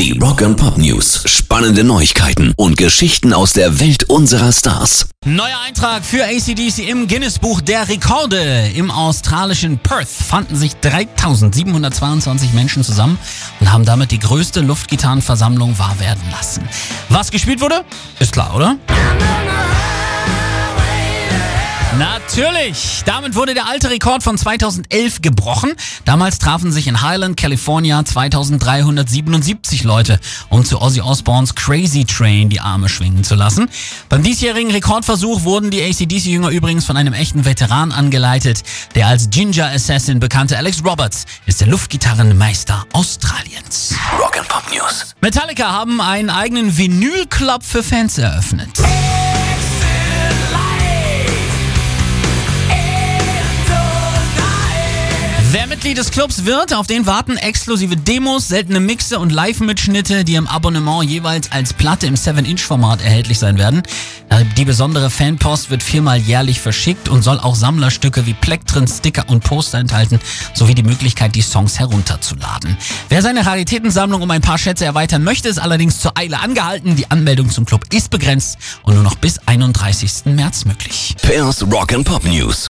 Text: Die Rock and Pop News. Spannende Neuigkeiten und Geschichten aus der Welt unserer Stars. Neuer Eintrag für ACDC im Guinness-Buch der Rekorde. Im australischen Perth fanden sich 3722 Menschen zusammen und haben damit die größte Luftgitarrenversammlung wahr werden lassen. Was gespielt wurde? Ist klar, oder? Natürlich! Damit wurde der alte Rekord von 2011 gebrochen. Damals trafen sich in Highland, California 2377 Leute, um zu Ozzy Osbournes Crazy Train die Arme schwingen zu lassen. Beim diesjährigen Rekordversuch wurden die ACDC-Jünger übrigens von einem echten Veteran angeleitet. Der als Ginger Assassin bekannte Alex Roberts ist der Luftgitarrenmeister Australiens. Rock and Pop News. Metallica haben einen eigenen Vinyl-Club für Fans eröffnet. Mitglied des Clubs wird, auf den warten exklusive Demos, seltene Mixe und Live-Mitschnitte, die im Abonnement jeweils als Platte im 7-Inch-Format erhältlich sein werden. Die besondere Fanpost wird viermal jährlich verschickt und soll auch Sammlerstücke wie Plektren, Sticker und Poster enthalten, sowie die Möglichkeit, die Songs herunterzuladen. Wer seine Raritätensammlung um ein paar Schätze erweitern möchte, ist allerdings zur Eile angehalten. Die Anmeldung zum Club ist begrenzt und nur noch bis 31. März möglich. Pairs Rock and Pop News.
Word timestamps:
Die 0.00 0.18
Rock 0.18 0.40
and 0.40 0.56
Pop 0.56 0.78
News. 0.78 1.24
Spannende 1.26 1.84
Neuigkeiten 1.84 2.54
und 2.56 2.78
Geschichten 2.78 3.34
aus 3.34 3.52
der 3.52 3.80
Welt 3.80 4.04
unserer 4.04 4.50
Stars. 4.50 5.10
Neuer 5.26 5.58
Eintrag 5.66 6.02
für 6.06 6.24
ACDC 6.24 6.88
im 6.88 7.06
Guinness-Buch 7.06 7.60
der 7.60 7.86
Rekorde. 7.86 8.70
Im 8.74 8.90
australischen 8.90 9.76
Perth 9.76 10.08
fanden 10.08 10.56
sich 10.56 10.74
3722 10.76 12.54
Menschen 12.54 12.82
zusammen 12.82 13.18
und 13.60 13.70
haben 13.70 13.84
damit 13.84 14.10
die 14.10 14.18
größte 14.18 14.62
Luftgitarrenversammlung 14.62 15.78
wahr 15.78 16.00
werden 16.00 16.22
lassen. 16.30 16.66
Was 17.10 17.30
gespielt 17.30 17.60
wurde? 17.60 17.84
Ist 18.20 18.32
klar, 18.32 18.56
oder? 18.56 18.78
Natürlich! 22.36 23.02
Damit 23.06 23.34
wurde 23.34 23.54
der 23.54 23.66
alte 23.66 23.90
Rekord 23.90 24.22
von 24.22 24.38
2011 24.38 25.20
gebrochen. 25.20 25.72
Damals 26.04 26.38
trafen 26.38 26.70
sich 26.70 26.86
in 26.86 27.02
Highland, 27.02 27.36
California 27.36 28.04
2377 28.04 29.82
Leute, 29.82 30.20
um 30.48 30.64
zu 30.64 30.80
Ozzy 30.80 31.00
Osbournes 31.00 31.56
Crazy 31.56 32.04
Train 32.04 32.48
die 32.48 32.60
Arme 32.60 32.88
schwingen 32.88 33.24
zu 33.24 33.34
lassen. 33.34 33.68
Beim 34.08 34.22
diesjährigen 34.22 34.70
Rekordversuch 34.70 35.42
wurden 35.42 35.72
die 35.72 35.82
ACDC-Jünger 35.82 36.50
übrigens 36.50 36.84
von 36.84 36.96
einem 36.96 37.14
echten 37.14 37.44
Veteran 37.44 37.90
angeleitet. 37.90 38.62
Der 38.94 39.08
als 39.08 39.30
Ginger 39.30 39.66
Assassin 39.66 40.20
bekannte 40.20 40.56
Alex 40.56 40.84
Roberts 40.84 41.26
ist 41.46 41.60
der 41.60 41.66
Luftgitarrenmeister 41.66 42.86
Australiens. 42.92 43.96
Rock 44.20 44.38
and 44.38 44.46
Pop 44.46 44.62
News. 44.72 45.16
Metallica 45.20 45.72
haben 45.72 46.00
einen 46.00 46.30
eigenen 46.30 46.78
Vinyl-Club 46.78 47.64
für 47.64 47.82
Fans 47.82 48.18
eröffnet. 48.18 48.78
Mitglied 55.80 55.96
des 55.96 56.10
Clubs 56.10 56.44
wird, 56.44 56.74
auf 56.74 56.86
den 56.86 57.06
warten 57.06 57.38
exklusive 57.38 57.96
Demos, 57.96 58.48
seltene 58.48 58.80
Mixe 58.80 59.18
und 59.18 59.32
Live-Mitschnitte, 59.32 60.24
die 60.24 60.34
im 60.34 60.46
Abonnement 60.46 61.08
jeweils 61.08 61.50
als 61.52 61.72
Platte 61.72 62.06
im 62.06 62.16
7-Inch-Format 62.16 63.00
erhältlich 63.02 63.38
sein 63.38 63.56
werden. 63.56 63.82
Die 64.58 64.66
besondere 64.66 65.08
Fanpost 65.08 65.70
wird 65.70 65.82
viermal 65.82 66.18
jährlich 66.18 66.60
verschickt 66.60 67.08
und 67.08 67.22
soll 67.22 67.40
auch 67.40 67.54
Sammlerstücke 67.54 68.26
wie 68.26 68.34
Plektren, 68.34 68.86
Sticker 68.86 69.24
und 69.28 69.42
Poster 69.42 69.78
enthalten, 69.78 70.20
sowie 70.52 70.74
die 70.74 70.82
Möglichkeit, 70.82 71.34
die 71.34 71.40
Songs 71.40 71.78
herunterzuladen. 71.78 72.76
Wer 73.08 73.22
seine 73.22 73.46
Raritätensammlung 73.46 74.20
um 74.20 74.30
ein 74.30 74.42
paar 74.42 74.58
Schätze 74.58 74.84
erweitern 74.84 75.24
möchte, 75.24 75.48
ist 75.48 75.58
allerdings 75.58 75.98
zur 75.98 76.18
Eile 76.18 76.40
angehalten. 76.40 76.94
Die 76.96 77.10
Anmeldung 77.10 77.48
zum 77.48 77.64
Club 77.64 77.86
ist 77.90 78.10
begrenzt 78.10 78.58
und 78.82 78.96
nur 78.96 79.02
noch 79.02 79.14
bis 79.14 79.38
31. 79.46 80.26
März 80.26 80.66
möglich. 80.66 81.16
Pairs 81.22 81.62
Rock 81.72 81.94
and 81.94 82.04
Pop 82.04 82.26
News. 82.26 82.68